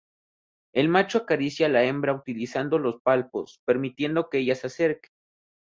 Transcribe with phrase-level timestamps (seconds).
[0.73, 5.09] El macho acaricia a la hembra utilizando los palpos permitiendo que ella se acerque.